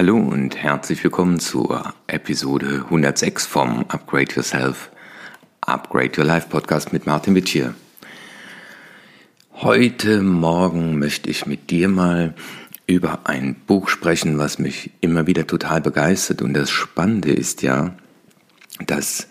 [0.00, 4.90] Hallo und herzlich willkommen zur Episode 106 vom Upgrade Yourself,
[5.60, 7.74] Upgrade Your Life Podcast mit Martin Witsch hier.
[9.56, 12.32] Heute Morgen möchte ich mit dir mal
[12.86, 16.40] über ein Buch sprechen, was mich immer wieder total begeistert.
[16.40, 17.94] Und das Spannende ist ja,
[18.86, 19.28] dass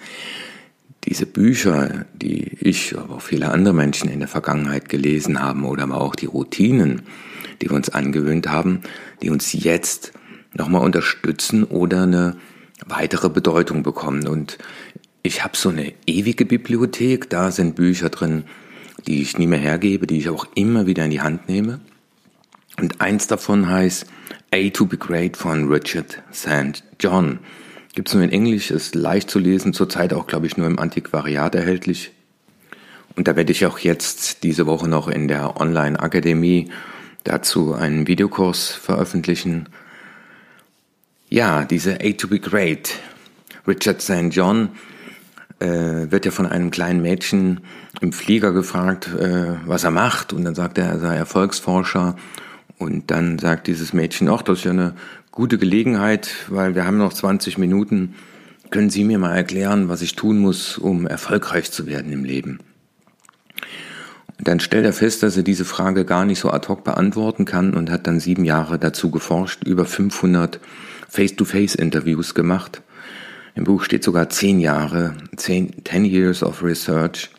[1.05, 5.81] diese Bücher, die ich, aber auch viele andere Menschen in der Vergangenheit gelesen haben, oder
[5.81, 7.01] aber auch die Routinen,
[7.59, 8.81] die wir uns angewöhnt haben,
[9.23, 10.13] die uns jetzt
[10.53, 12.35] nochmal unterstützen oder eine
[12.85, 14.27] weitere Bedeutung bekommen.
[14.27, 14.57] Und
[15.23, 18.43] ich habe so eine ewige Bibliothek, da sind Bücher drin,
[19.07, 21.79] die ich nie mehr hergebe, die ich auch immer wieder in die Hand nehme.
[22.79, 24.05] Und eins davon heißt
[24.53, 26.83] A to be Great von Richard St.
[26.99, 27.39] John.
[27.93, 30.79] Gibt es nur in Englisch, ist leicht zu lesen, zurzeit auch, glaube ich, nur im
[30.79, 32.11] Antiquariat erhältlich.
[33.15, 36.71] Und da werde ich auch jetzt diese Woche noch in der Online-Akademie
[37.23, 39.67] dazu einen Videokurs veröffentlichen.
[41.31, 42.89] Ja, diese A to be Great.
[43.67, 44.29] Richard St.
[44.31, 44.69] John
[45.59, 45.67] äh,
[46.09, 47.59] wird ja von einem kleinen Mädchen
[48.01, 50.33] im Flieger gefragt, äh, was er macht.
[50.33, 52.15] Und dann sagt er, er sei Erfolgsforscher.
[52.79, 54.95] Und dann sagt dieses Mädchen, ach, das ist ja eine
[55.29, 58.15] gute Gelegenheit, weil wir haben noch 20 Minuten.
[58.71, 62.57] Können Sie mir mal erklären, was ich tun muss, um erfolgreich zu werden im Leben?
[64.39, 67.45] Und dann stellt er fest, dass er diese Frage gar nicht so ad hoc beantworten
[67.45, 70.59] kann und hat dann sieben Jahre dazu geforscht, über 500
[71.09, 72.81] Face-to-Face-Interviews gemacht.
[73.55, 77.29] Im Buch steht sogar zehn Jahre, zehn, ten years of research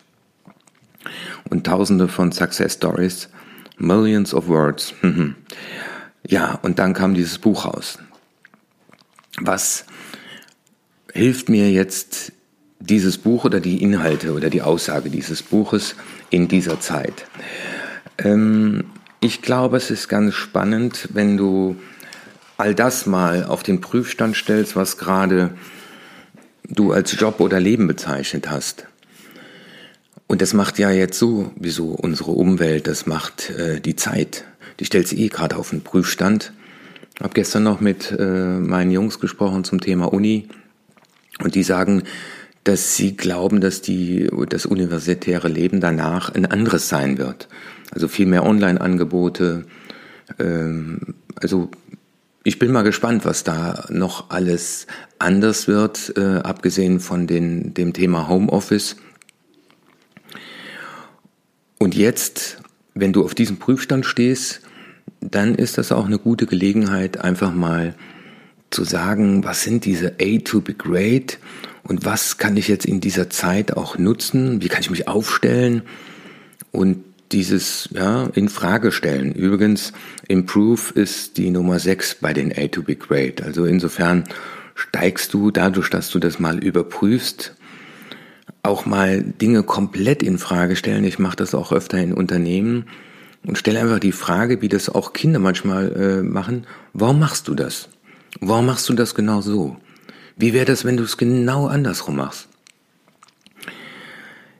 [1.49, 3.29] und tausende von Success Stories,
[3.77, 4.93] millions of words.
[6.27, 7.97] ja, und dann kam dieses Buch raus.
[9.39, 9.85] Was
[11.13, 12.33] hilft mir jetzt
[12.79, 15.95] dieses Buch oder die Inhalte oder die Aussage dieses Buches
[16.29, 17.25] in dieser Zeit?
[18.17, 18.83] Ähm,
[19.21, 21.77] ich glaube, es ist ganz spannend, wenn du
[22.61, 25.51] all das mal auf den Prüfstand stellst, was gerade
[26.67, 28.85] du als Job oder Leben bezeichnet hast.
[30.27, 34.45] Und das macht ja jetzt so, wieso unsere Umwelt, das macht äh, die Zeit.
[34.79, 36.53] Die stellt sie eh gerade auf den Prüfstand.
[37.21, 40.47] Habe gestern noch mit äh, meinen Jungs gesprochen zum Thema Uni
[41.43, 42.03] und die sagen,
[42.63, 47.47] dass sie glauben, dass die, das universitäre Leben danach ein anderes sein wird.
[47.91, 49.65] Also viel mehr Online-Angebote.
[50.39, 51.71] Ähm, also
[52.43, 54.87] ich bin mal gespannt, was da noch alles
[55.19, 58.95] anders wird, äh, abgesehen von den, dem Thema Homeoffice.
[61.77, 62.57] Und jetzt,
[62.93, 64.61] wenn du auf diesem Prüfstand stehst,
[65.19, 67.95] dann ist das auch eine gute Gelegenheit, einfach mal
[68.71, 71.37] zu sagen, was sind diese A to be great
[71.83, 74.61] und was kann ich jetzt in dieser Zeit auch nutzen?
[74.61, 75.83] Wie kann ich mich aufstellen
[76.71, 79.33] und dieses ja in Frage stellen?
[79.33, 79.93] Übrigens,
[80.27, 83.41] Improve ist die Nummer 6 bei den A to be great.
[83.41, 84.23] Also insofern
[84.75, 87.55] steigst du dadurch, dass du das mal überprüfst
[88.63, 91.03] auch mal Dinge komplett in Frage stellen.
[91.03, 92.85] Ich mache das auch öfter in Unternehmen
[93.45, 97.55] und stelle einfach die Frage, wie das auch Kinder manchmal äh, machen, warum machst du
[97.55, 97.89] das?
[98.39, 99.77] Warum machst du das genau so?
[100.37, 102.47] Wie wäre das, wenn du es genau andersrum machst?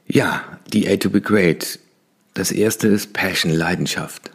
[0.06, 1.78] Ja, die A to be great.
[2.34, 4.30] Das erste ist Passion, Leidenschaft.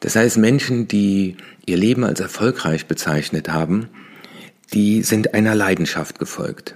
[0.00, 1.36] Das heißt, Menschen, die
[1.66, 3.88] ihr Leben als erfolgreich bezeichnet haben,
[4.72, 6.74] die sind einer Leidenschaft gefolgt.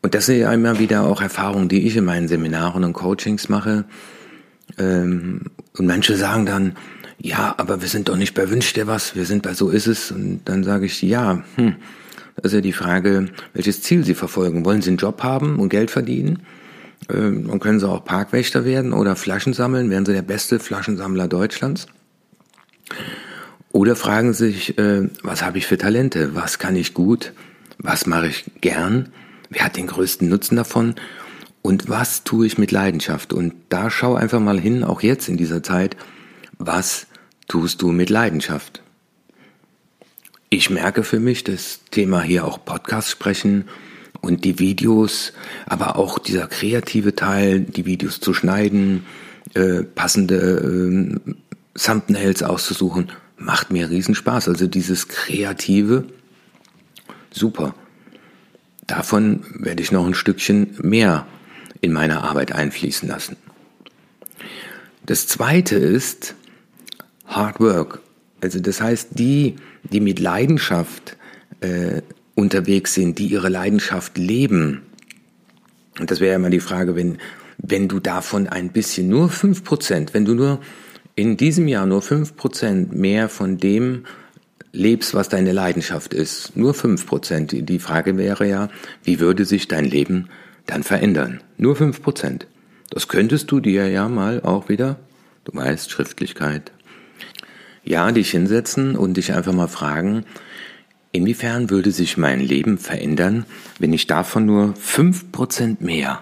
[0.00, 3.48] Und das sind ja immer wieder auch Erfahrungen, die ich in meinen Seminaren und Coachings
[3.48, 3.84] mache.
[4.78, 5.42] Ähm,
[5.76, 6.76] und manche sagen dann,
[7.20, 9.86] ja, aber wir sind doch nicht bei Wünsch dir was, wir sind bei So ist
[9.86, 10.12] es.
[10.12, 11.76] Und dann sage ich, ja, hm,
[12.36, 14.64] das ist ja die Frage, welches Ziel Sie verfolgen.
[14.64, 16.42] Wollen Sie einen Job haben und Geld verdienen?
[17.08, 19.90] Ähm, dann können Sie auch Parkwächter werden oder Flaschen sammeln.
[19.90, 21.86] Wären Sie der beste Flaschensammler Deutschlands?
[23.72, 26.34] Oder fragen Sie sich, äh, was habe ich für Talente?
[26.34, 27.32] Was kann ich gut?
[27.78, 29.10] Was mache ich gern?
[29.50, 30.94] Wer hat den größten Nutzen davon?
[31.62, 33.32] Und was tue ich mit Leidenschaft?
[33.32, 35.96] Und da schau einfach mal hin, auch jetzt in dieser Zeit,
[36.58, 37.06] was
[37.46, 38.82] tust du mit Leidenschaft?
[40.50, 43.66] Ich merke für mich das Thema hier auch Podcast sprechen
[44.20, 45.32] und die Videos,
[45.66, 49.04] aber auch dieser kreative Teil, die Videos zu schneiden,
[49.54, 51.34] äh, passende äh,
[51.78, 54.48] Thumbnails auszusuchen, macht mir Riesenspaß.
[54.48, 56.04] Also dieses Kreative,
[57.30, 57.74] super.
[58.86, 61.26] Davon werde ich noch ein Stückchen mehr
[61.80, 63.36] in meine Arbeit einfließen lassen.
[65.06, 66.34] Das zweite ist
[67.26, 68.00] Hard Work.
[68.40, 71.16] Also das heißt, die, die mit Leidenschaft
[71.60, 72.02] äh,
[72.38, 74.82] unterwegs sind, die ihre Leidenschaft leben.
[75.98, 77.18] Und das wäre ja immer die Frage, wenn,
[77.58, 80.60] wenn du davon ein bisschen, nur fünf Prozent, wenn du nur
[81.16, 84.04] in diesem Jahr nur fünf Prozent mehr von dem
[84.70, 86.56] lebst, was deine Leidenschaft ist.
[86.56, 87.68] Nur fünf Prozent.
[87.68, 88.68] Die Frage wäre ja,
[89.02, 90.28] wie würde sich dein Leben
[90.66, 91.40] dann verändern?
[91.56, 92.46] Nur fünf Prozent.
[92.90, 94.96] Das könntest du dir ja mal auch wieder,
[95.42, 96.70] du weißt, Schriftlichkeit.
[97.82, 100.24] Ja, dich hinsetzen und dich einfach mal fragen,
[101.12, 103.46] inwiefern würde sich mein Leben verändern,
[103.78, 106.20] wenn ich davon nur fünf Prozent mehr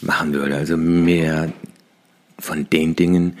[0.00, 1.52] machen würde, also mehr
[2.38, 3.36] von den Dingen,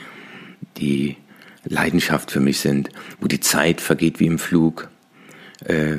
[0.76, 1.16] die
[1.64, 2.90] Leidenschaft für mich sind,
[3.20, 4.88] wo die Zeit vergeht wie im Flug,
[5.64, 5.96] äh,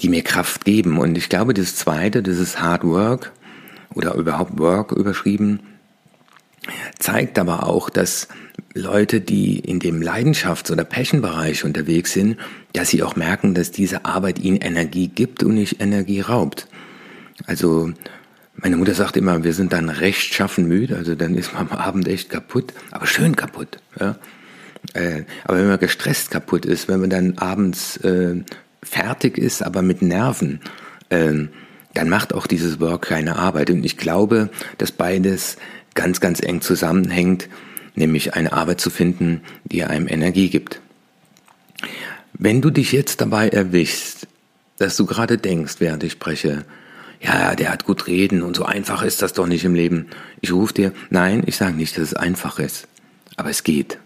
[0.00, 0.98] die mir Kraft geben.
[0.98, 3.32] Und ich glaube, das Zweite, das ist Hard Work
[3.94, 5.60] oder überhaupt Work überschrieben,
[6.98, 8.28] zeigt aber auch, dass
[8.74, 12.36] Leute, die in dem Leidenschafts- oder Passion-Bereich unterwegs sind,
[12.72, 16.68] dass sie auch merken, dass diese Arbeit ihnen Energie gibt und nicht Energie raubt.
[17.46, 17.92] Also
[18.54, 22.08] meine Mutter sagt immer, wir sind dann rechtschaffen müde, also dann ist man am Abend
[22.08, 23.78] echt kaputt, aber schön kaputt.
[23.98, 24.16] Ja?
[24.94, 28.42] Äh, aber wenn man gestresst kaputt ist, wenn man dann abends äh,
[28.82, 30.60] fertig ist, aber mit Nerven,
[31.10, 31.46] äh,
[31.94, 33.70] dann macht auch dieses Work keine Arbeit.
[33.70, 35.56] Und ich glaube, dass beides
[35.98, 37.48] ganz, ganz eng zusammenhängt,
[37.96, 40.80] nämlich eine Arbeit zu finden, die einem Energie gibt.
[42.34, 44.28] Wenn du dich jetzt dabei erwischst,
[44.78, 46.64] dass du gerade denkst, während ich spreche,
[47.20, 50.06] ja, der hat gut reden und so einfach ist das doch nicht im Leben.
[50.40, 52.86] Ich rufe dir, nein, ich sage nicht, dass es einfach ist,
[53.34, 53.98] aber es geht.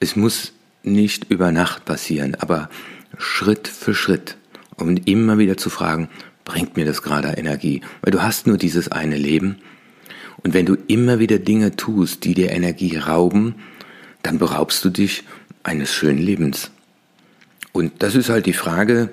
[0.00, 2.70] Es muss nicht über Nacht passieren, aber
[3.18, 4.38] Schritt für Schritt
[4.76, 6.08] und immer wieder zu fragen,
[6.46, 7.82] bringt mir das gerade Energie?
[8.00, 9.56] Weil du hast nur dieses eine Leben
[10.42, 13.56] und wenn du immer wieder Dinge tust, die dir Energie rauben,
[14.22, 15.24] dann beraubst du dich
[15.62, 16.70] eines schönen Lebens.
[17.72, 19.10] Und das ist halt die Frage,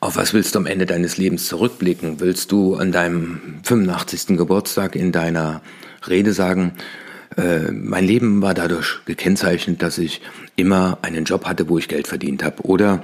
[0.00, 2.20] auf was willst du am Ende deines Lebens zurückblicken?
[2.20, 4.36] Willst du an deinem 85.
[4.36, 5.60] Geburtstag in deiner
[6.08, 6.72] Rede sagen,
[7.36, 10.22] äh, mein Leben war dadurch gekennzeichnet, dass ich
[10.56, 12.62] immer einen Job hatte, wo ich Geld verdient habe.
[12.62, 13.02] Oder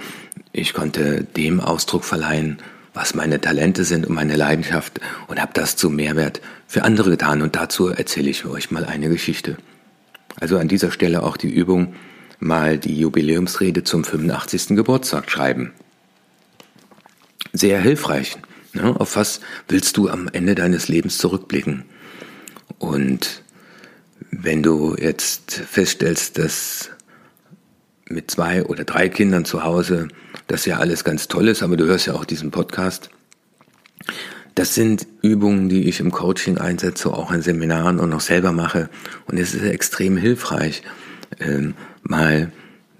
[0.52, 2.58] ich konnte dem Ausdruck verleihen,
[2.96, 7.42] was meine Talente sind und meine Leidenschaft und habe das zu Mehrwert für andere getan.
[7.42, 9.58] Und dazu erzähle ich euch mal eine Geschichte.
[10.40, 11.94] Also an dieser Stelle auch die Übung,
[12.38, 14.68] mal die Jubiläumsrede zum 85.
[14.76, 15.72] Geburtstag schreiben
[17.52, 18.36] sehr hilfreich.
[18.72, 18.98] Ne?
[18.98, 21.84] Auf was willst du am Ende deines Lebens zurückblicken?
[22.78, 23.42] Und
[24.30, 26.90] wenn du jetzt feststellst, dass
[28.08, 30.08] mit zwei oder drei Kindern zu Hause
[30.46, 33.10] das ja alles ganz toll ist, aber du hörst ja auch diesen Podcast.
[34.54, 38.88] Das sind Übungen, die ich im Coaching einsetze, auch in Seminaren und auch selber mache.
[39.26, 40.82] Und es ist extrem hilfreich,
[41.40, 42.52] ähm, mal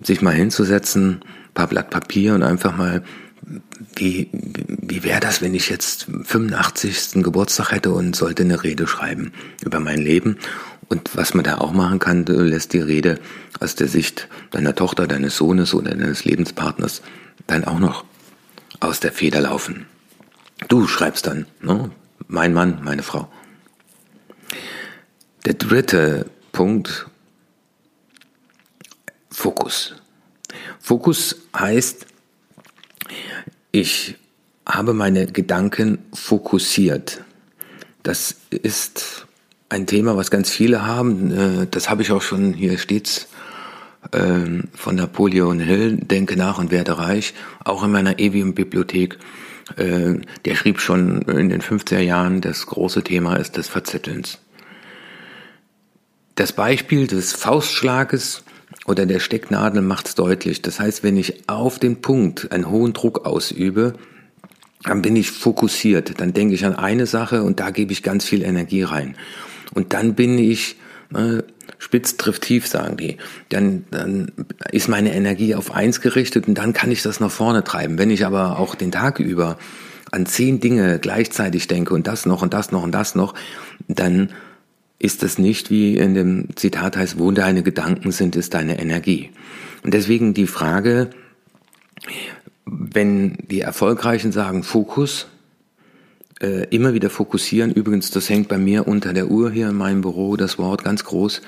[0.03, 1.23] sich mal hinzusetzen,
[1.55, 3.03] paar Blatt Papier und einfach mal
[3.95, 7.23] wie, wie wäre das, wenn ich jetzt 85.
[7.23, 9.33] Geburtstag hätte und sollte eine Rede schreiben
[9.65, 10.37] über mein Leben?
[10.89, 13.19] Und was man da auch machen kann, du lässt die Rede
[13.61, 17.03] aus der Sicht deiner Tochter, deines Sohnes oder deines Lebenspartners
[17.47, 18.05] dann auch noch
[18.81, 19.87] aus der Feder laufen.
[20.69, 21.91] Du schreibst dann, ne?
[22.29, 23.29] mein Mann, meine Frau.
[25.45, 27.07] Der dritte Punkt,
[29.31, 29.95] Fokus.
[30.81, 32.07] Fokus heißt,
[33.71, 34.17] ich
[34.67, 37.23] habe meine Gedanken fokussiert.
[38.03, 39.27] Das ist
[39.69, 41.31] ein Thema, was ganz viele haben.
[41.31, 43.29] Äh, das habe ich auch schon hier stets
[44.13, 47.35] von Napoleon Hill, Denke nach und werde reich,
[47.65, 49.19] auch in meiner Evium-Bibliothek.
[49.77, 54.39] Äh, der schrieb schon in den 50er Jahren, das große Thema ist des Verzettelns.
[56.37, 58.45] Das Beispiel des Faustschlages
[58.85, 60.63] oder der Stecknadel macht es deutlich.
[60.63, 63.95] Das heißt, wenn ich auf den Punkt einen hohen Druck ausübe,
[64.85, 68.25] dann bin ich fokussiert, dann denke ich an eine Sache und da gebe ich ganz
[68.25, 69.17] viel Energie rein.
[69.75, 70.77] Und dann bin ich,
[71.13, 71.43] äh,
[71.79, 73.17] spitz trifft tief, sagen die,
[73.49, 74.33] dann, dann
[74.71, 77.99] ist meine Energie auf eins gerichtet und dann kann ich das nach vorne treiben.
[77.99, 79.59] Wenn ich aber auch den Tag über
[80.13, 83.35] an zehn Dinge gleichzeitig denke und das noch und das noch und das noch,
[83.89, 84.31] dann
[84.99, 89.31] ist es nicht, wie in dem Zitat heißt, wo deine Gedanken sind, ist deine Energie.
[89.83, 91.11] Und deswegen die Frage,
[92.65, 95.29] wenn die Erfolgreichen sagen Fokus,
[96.41, 100.03] äh, immer wieder fokussieren, übrigens, das hängt bei mir unter der Uhr hier in meinem
[100.03, 101.41] Büro, das Wort ganz groß,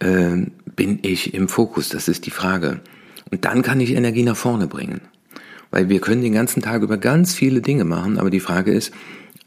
[0.00, 0.46] äh,
[0.76, 2.80] bin ich im Fokus, das ist die Frage.
[3.30, 5.00] Und dann kann ich Energie nach vorne bringen.
[5.70, 8.92] Weil wir können den ganzen Tag über ganz viele Dinge machen, aber die Frage ist,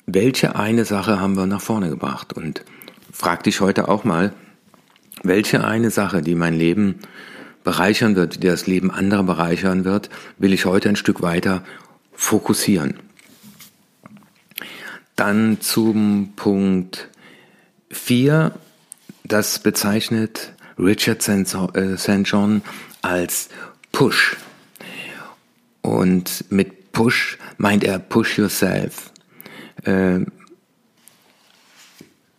[0.05, 2.33] welche eine Sache haben wir nach vorne gebracht?
[2.33, 2.65] Und
[3.11, 4.33] frag dich heute auch mal,
[5.23, 6.95] welche eine Sache, die mein Leben
[7.63, 11.63] bereichern wird, die das Leben anderer bereichern wird, will ich heute ein Stück weiter
[12.13, 12.95] fokussieren.
[15.19, 17.09] Dann zum Punkt
[17.91, 18.53] 4,
[19.25, 21.53] das bezeichnet, Richard St.
[21.75, 22.61] Äh, John
[23.01, 23.49] als
[23.91, 24.37] Push.
[25.81, 29.11] Und mit Push meint er Push Yourself.
[29.83, 30.19] Äh,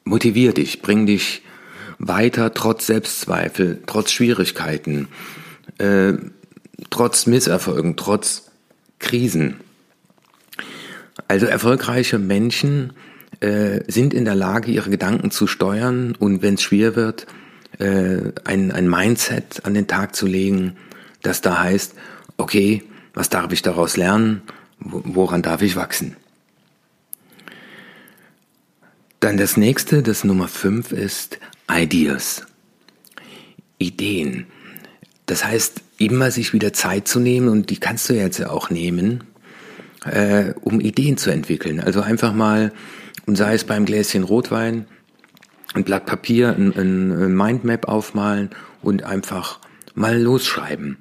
[0.04, 1.42] motivier dich, bring dich
[1.98, 5.08] weiter trotz Selbstzweifel, trotz Schwierigkeiten,
[5.76, 6.14] äh,
[6.88, 8.50] trotz Misserfolgen, trotz
[8.98, 9.60] Krisen.
[11.30, 12.92] Also erfolgreiche Menschen
[13.38, 17.28] äh, sind in der Lage, ihre Gedanken zu steuern und wenn es schwer wird,
[17.78, 20.74] äh, ein, ein Mindset an den Tag zu legen,
[21.22, 21.94] das da heißt,
[22.36, 22.82] okay,
[23.14, 24.42] was darf ich daraus lernen,
[24.80, 26.16] woran darf ich wachsen?
[29.20, 31.38] Dann das nächste, das Nummer fünf ist
[31.70, 32.44] Ideas.
[33.78, 34.46] Ideen.
[35.26, 38.68] Das heißt, immer sich wieder Zeit zu nehmen und die kannst du jetzt ja auch
[38.70, 39.22] nehmen,
[40.04, 41.80] äh, um Ideen zu entwickeln.
[41.80, 42.72] Also einfach mal,
[43.26, 44.86] und sei es beim Gläschen Rotwein,
[45.74, 48.50] ein Blatt Papier, ein, ein Mindmap aufmalen
[48.82, 49.60] und einfach
[49.94, 50.98] mal losschreiben.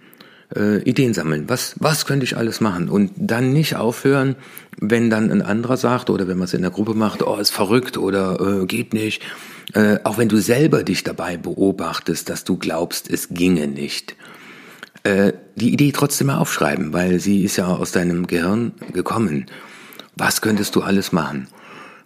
[0.56, 1.48] Äh, Ideen sammeln.
[1.48, 2.90] Was, was könnte ich alles machen?
[2.90, 4.36] Und dann nicht aufhören,
[4.80, 7.52] wenn dann ein anderer sagt oder wenn man es in der Gruppe macht, oh, ist
[7.52, 9.22] verrückt oder äh, geht nicht.
[9.74, 14.16] Äh, auch wenn du selber dich dabei beobachtest, dass du glaubst, es ginge nicht.
[15.10, 19.48] Äh, die Idee trotzdem mal aufschreiben, weil sie ist ja aus deinem Gehirn gekommen.
[20.16, 21.48] Was könntest du alles machen?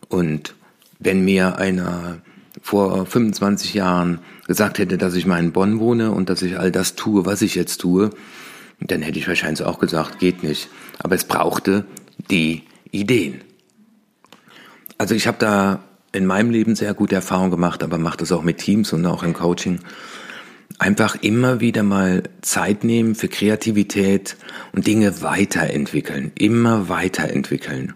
[0.07, 0.55] Und
[0.99, 2.21] wenn mir einer
[2.61, 6.71] vor 25 Jahren gesagt hätte, dass ich mal in Bonn wohne und dass ich all
[6.71, 8.09] das tue, was ich jetzt tue,
[8.79, 10.69] dann hätte ich wahrscheinlich auch gesagt, geht nicht.
[10.99, 11.85] Aber es brauchte
[12.31, 13.41] die Ideen.
[14.97, 15.83] Also ich habe da
[16.13, 19.23] in meinem Leben sehr gute Erfahrungen gemacht, aber mache das auch mit Teams und auch
[19.23, 19.79] im Coaching.
[20.79, 24.37] Einfach immer wieder mal Zeit nehmen für Kreativität
[24.73, 27.93] und Dinge weiterentwickeln, immer weiterentwickeln.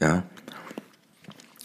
[0.00, 0.24] Ja,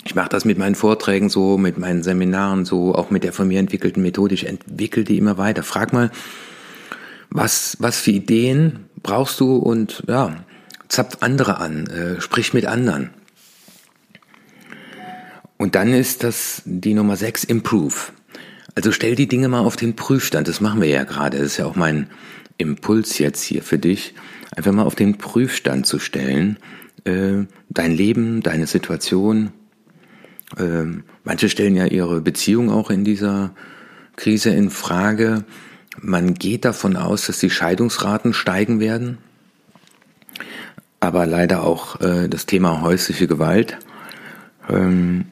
[0.05, 3.47] ich mache das mit meinen Vorträgen so, mit meinen Seminaren so, auch mit der von
[3.47, 4.33] mir entwickelten Methode.
[4.33, 5.63] Ich entwickle die immer weiter.
[5.63, 6.11] Frag mal,
[7.29, 10.43] was, was für Ideen brauchst du und ja,
[10.89, 13.11] zapf andere an, äh, sprich mit anderen.
[15.57, 17.95] Und dann ist das die Nummer 6, Improve.
[18.75, 20.47] Also stell die Dinge mal auf den Prüfstand.
[20.47, 21.37] Das machen wir ja gerade.
[21.37, 22.07] Das ist ja auch mein
[22.57, 24.13] Impuls jetzt hier für dich.
[24.55, 26.57] Einfach mal auf den Prüfstand zu stellen.
[27.05, 29.51] Äh, dein Leben, deine Situation,
[30.57, 33.51] ähm, manche stellen ja ihre Beziehung auch in dieser
[34.15, 35.43] Krise in Frage.
[35.99, 39.17] Man geht davon aus, dass die Scheidungsraten steigen werden,
[40.99, 43.77] aber leider auch äh, das Thema häusliche Gewalt.
[44.69, 45.25] Ähm,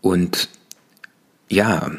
[0.00, 0.48] und
[1.48, 1.90] ja,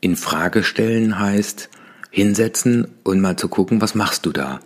[0.00, 1.68] in Frage stellen heißt
[2.10, 4.60] hinsetzen und mal zu gucken, was machst du da?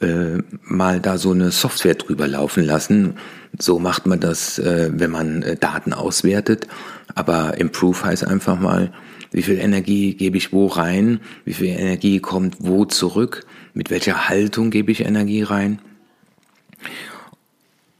[0.00, 3.14] Äh, mal da so eine Software drüber laufen lassen.
[3.58, 6.66] So macht man das, äh, wenn man äh, Daten auswertet.
[7.14, 8.92] Aber Improve heißt einfach mal,
[9.30, 14.28] wie viel Energie gebe ich wo rein, wie viel Energie kommt wo zurück, mit welcher
[14.28, 15.80] Haltung gebe ich Energie rein.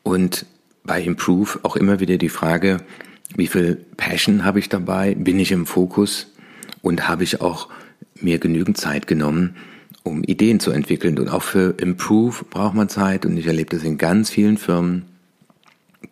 [0.02, 0.46] Und
[0.84, 2.78] bei Improve auch immer wieder die Frage,
[3.36, 6.32] wie viel Passion habe ich dabei, bin ich im Fokus
[6.82, 7.68] und habe ich auch
[8.20, 9.56] mir genügend Zeit genommen,
[10.02, 11.18] um Ideen zu entwickeln.
[11.18, 13.26] Und auch für Improve braucht man Zeit.
[13.26, 15.04] Und ich erlebe das in ganz vielen Firmen.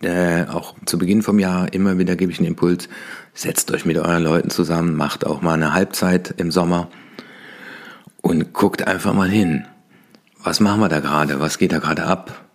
[0.03, 2.89] Äh, auch zu Beginn vom Jahr immer wieder gebe ich einen Impuls.
[3.35, 6.91] Setzt euch mit euren Leuten zusammen, macht auch mal eine Halbzeit im Sommer
[8.21, 9.65] und guckt einfach mal hin.
[10.43, 11.41] Was machen wir da gerade?
[11.41, 12.46] Was geht da gerade ab?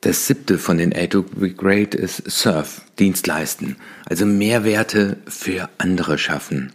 [0.00, 3.76] Das siebte von den A to be great ist Surf, Dienstleisten.
[4.06, 6.72] Also Mehrwerte für andere schaffen.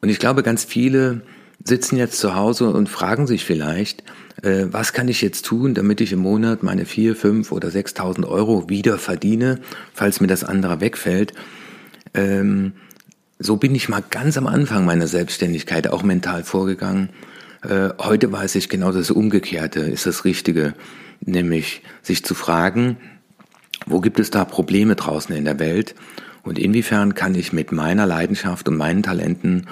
[0.00, 1.22] Und ich glaube, ganz viele
[1.62, 4.02] sitzen jetzt zu Hause und fragen sich vielleicht,
[4.42, 8.26] äh, was kann ich jetzt tun, damit ich im Monat meine vier, fünf oder 6.000
[8.26, 9.60] Euro wieder verdiene,
[9.92, 11.32] falls mir das andere wegfällt.
[12.14, 12.72] Ähm,
[13.38, 17.10] so bin ich mal ganz am Anfang meiner Selbstständigkeit auch mental vorgegangen.
[17.62, 20.74] Äh, heute weiß ich genau das Umgekehrte ist das Richtige,
[21.24, 22.96] nämlich sich zu fragen,
[23.86, 25.94] wo gibt es da Probleme draußen in der Welt
[26.42, 29.66] und inwiefern kann ich mit meiner Leidenschaft und meinen Talenten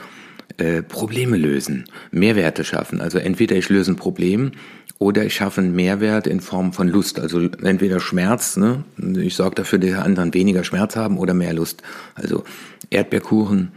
[0.58, 3.00] äh, Probleme lösen, Mehrwerte schaffen.
[3.00, 4.52] Also entweder ich löse ein Problem
[4.98, 7.18] oder ich schaffe einen Mehrwert in Form von Lust.
[7.18, 8.84] Also entweder Schmerz, ne?
[9.16, 11.82] ich sorge dafür, dass die anderen weniger Schmerz haben oder mehr Lust.
[12.14, 12.44] Also
[12.90, 13.72] Erdbeerkuchen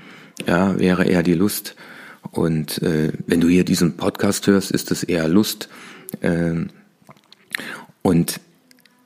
[0.45, 1.75] ja, wäre eher die Lust.
[2.31, 5.69] Und äh, wenn du hier diesen Podcast hörst, ist es eher Lust.
[6.21, 6.65] Äh,
[8.05, 8.39] und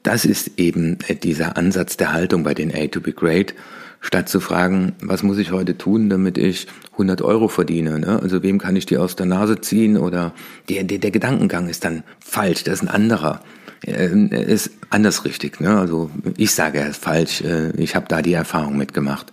[0.04, 3.56] das ist eben dieser Ansatz der Haltung bei den A to be great
[4.02, 7.98] statt zu fragen, was muss ich heute tun, damit ich 100 Euro verdiene.
[7.98, 8.20] Ne?
[8.22, 10.34] Also wem kann ich die aus der Nase ziehen oder
[10.68, 13.42] der, der, der Gedankengang ist dann falsch, das ist ein anderer.
[13.88, 15.62] äh, ist anders richtig.
[15.62, 15.80] Ne?
[15.80, 17.40] Also ich sage, er ist falsch.
[17.40, 19.32] Äh, ich habe da die Erfahrung mitgemacht.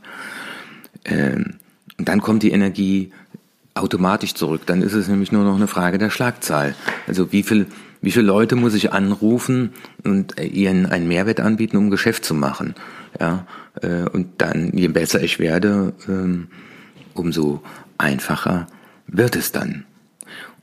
[1.04, 1.54] Ähm,
[1.99, 3.11] und dann kommt die Energie
[3.75, 4.62] automatisch zurück.
[4.66, 6.76] Dann ist es nämlich nur noch eine Frage der Schlagzahl.
[7.08, 7.66] Also wie viel,
[8.00, 9.71] wie viele Leute muss ich anrufen
[10.05, 12.75] und ihnen einen Mehrwert anbieten, um Geschäft zu machen?
[13.21, 13.47] Ja,
[13.83, 16.49] äh, und dann, je besser ich werde, ähm,
[17.15, 17.62] umso
[17.99, 18.67] einfacher
[19.07, 19.85] wird es dann.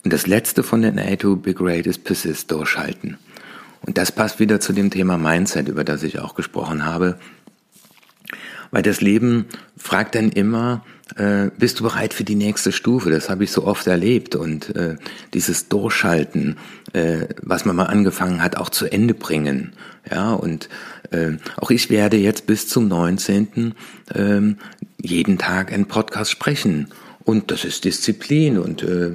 [0.03, 3.17] Und das letzte von den A to Big Rate ist Persist durchhalten.
[3.85, 7.17] Und das passt wieder zu dem Thema Mindset, über das ich auch gesprochen habe.
[8.73, 9.45] Weil das Leben
[9.77, 10.83] fragt dann immer,
[11.15, 13.11] äh, bist du bereit für die nächste Stufe?
[13.11, 14.35] Das habe ich so oft erlebt.
[14.35, 14.95] Und äh,
[15.35, 16.57] dieses Durchhalten,
[16.93, 19.73] äh, was man mal angefangen hat, auch zu Ende bringen.
[20.09, 20.69] Ja, und
[21.11, 23.75] äh, auch ich werde jetzt bis zum 19.
[24.11, 24.41] Äh,
[24.99, 26.87] jeden Tag einen Podcast sprechen.
[27.23, 29.11] Und das ist Disziplin und äh,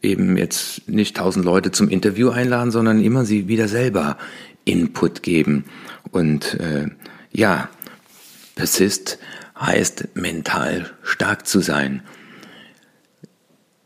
[0.00, 4.16] eben jetzt nicht tausend Leute zum Interview einladen, sondern immer sie wieder selber
[4.64, 5.66] Input geben.
[6.10, 6.88] Und äh,
[7.32, 7.68] ja,
[8.54, 9.18] Persist
[9.58, 12.02] heißt mental stark zu sein.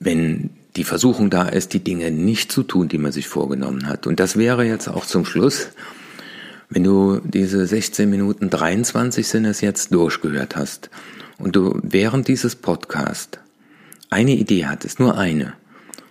[0.01, 4.07] Wenn die Versuchung da ist, die Dinge nicht zu tun, die man sich vorgenommen hat.
[4.07, 5.69] Und das wäre jetzt auch zum Schluss,
[6.69, 10.91] wenn du diese 16 Minuten 23 sind es jetzt durchgehört hast
[11.39, 13.41] und du während dieses Podcast
[14.11, 15.55] eine Idee hattest, nur eine,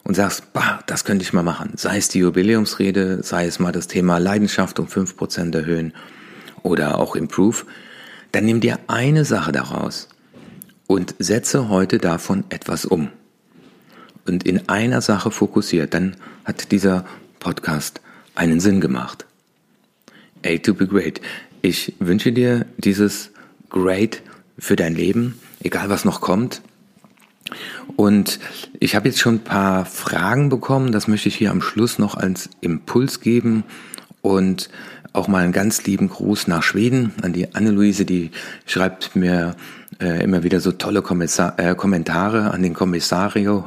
[0.04, 3.72] und sagst, bah, das könnte ich mal machen, sei es die Jubiläumsrede, sei es mal
[3.72, 5.94] das Thema Leidenschaft um 5% erhöhen
[6.64, 7.66] oder auch Improve,
[8.38, 10.10] dann nimm dir eine Sache daraus
[10.86, 13.10] und setze heute davon etwas um.
[14.28, 16.16] Und in einer Sache fokussiert, dann
[16.46, 17.04] hat dieser
[17.40, 18.00] Podcast
[18.36, 19.26] einen Sinn gemacht.
[20.46, 21.20] A to be great.
[21.64, 23.32] Ich wünsche dir dieses
[23.72, 24.22] Great
[24.60, 26.62] für dein Leben, egal was noch kommt.
[27.96, 28.40] Und
[28.80, 32.14] ich habe jetzt schon ein paar Fragen bekommen, das möchte ich hier am Schluss noch
[32.14, 33.64] als Impuls geben
[34.22, 34.70] und
[35.18, 38.32] auch mal einen ganz lieben Gruß nach Schweden an die Anne-Luise, die
[38.66, 39.56] schreibt mir
[40.00, 43.66] äh, immer wieder so tolle Kommissar äh, Kommentare an den Kommissario.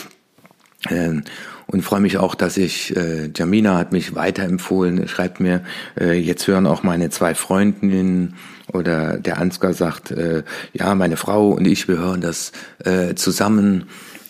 [0.90, 1.22] ähm,
[1.68, 5.62] und freue mich auch, dass ich, äh, Jamina hat mich weiterempfohlen, schreibt mir,
[5.98, 8.34] äh, jetzt hören auch meine zwei Freundinnen
[8.72, 12.52] oder der Ansgar sagt, äh, ja, meine Frau und ich, wir hören das
[12.84, 13.84] äh, zusammen.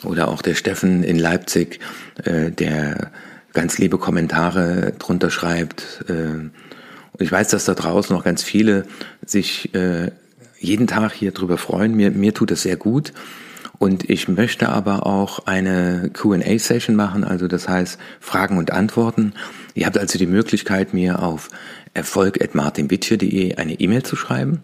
[0.04, 1.80] Oder auch der Steffen in Leipzig,
[2.24, 3.10] äh, der
[3.56, 6.04] ganz liebe Kommentare drunter schreibt.
[6.08, 6.52] Äh, und
[7.20, 8.84] ich weiß, dass da draußen noch ganz viele
[9.24, 10.10] sich äh,
[10.60, 11.94] jeden Tag hier drüber freuen.
[11.94, 13.14] Mir, mir tut es sehr gut.
[13.78, 19.32] Und ich möchte aber auch eine QA-Session machen, also das heißt Fragen und Antworten.
[19.74, 21.48] Ihr habt also die Möglichkeit, mir auf
[21.94, 24.62] erfolg.martinwitsche.de eine E-Mail zu schreiben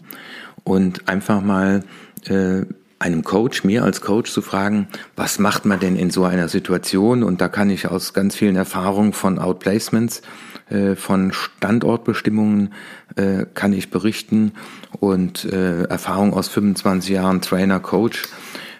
[0.63, 1.83] und einfach mal
[2.27, 2.61] äh,
[3.03, 4.87] einem Coach, mir als Coach zu fragen,
[5.17, 7.21] was macht man denn in so einer Situation?
[7.23, 10.21] Und da kann ich aus ganz vielen Erfahrungen von Outplacements,
[10.69, 12.73] äh, von Standortbestimmungen
[13.17, 14.53] äh, kann ich berichten
[15.01, 18.23] und äh, Erfahrung aus 25 Jahren Trainer, Coach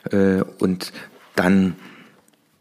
[0.09, 0.93] äh, und
[1.36, 1.75] dann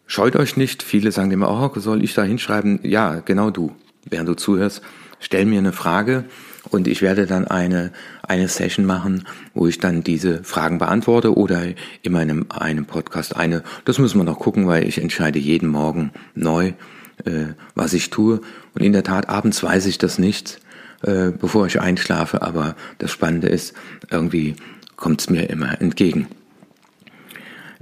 [0.06, 0.82] scheut euch nicht.
[0.82, 2.80] Viele sagen immer, oh, soll ich da hinschreiben?
[2.82, 3.70] Ja, genau du,
[4.04, 4.82] während du zuhörst.
[5.20, 6.24] Stell mir eine Frage
[6.70, 11.62] und ich werde dann eine, eine Session machen, wo ich dann diese Fragen beantworte oder
[12.02, 13.62] in meinem einem Podcast eine.
[13.84, 16.72] Das müssen wir noch gucken, weil ich entscheide jeden Morgen neu,
[17.24, 18.40] äh, was ich tue.
[18.74, 20.60] Und in der Tat, abends weiß ich das nicht,
[21.02, 22.42] äh, bevor ich einschlafe.
[22.42, 23.74] Aber das Spannende ist,
[24.10, 24.54] irgendwie
[24.94, 26.28] kommt es mir immer entgegen.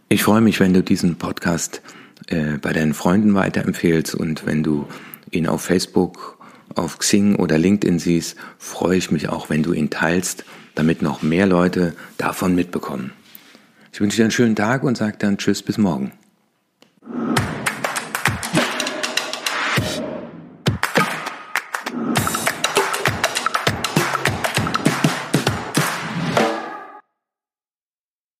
[0.08, 1.82] Ich freue mich, wenn du diesen Podcast
[2.28, 4.86] äh, bei deinen Freunden weiterempfehlst und wenn du
[5.30, 6.39] ihn auf Facebook,
[6.74, 11.22] auf Xing oder LinkedIn siehst, freue ich mich auch, wenn du ihn teilst, damit noch
[11.22, 13.12] mehr Leute davon mitbekommen.
[13.92, 16.12] Ich wünsche dir einen schönen Tag und sage dann Tschüss bis morgen.